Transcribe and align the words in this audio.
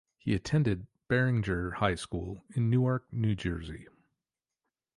He 0.17 0.33
attended 0.33 0.87
Barringer 1.09 1.73
High 1.75 1.93
School 1.93 2.43
in 2.55 2.71
Newark, 2.71 3.13
New 3.13 3.35
Jersey. 3.35 3.87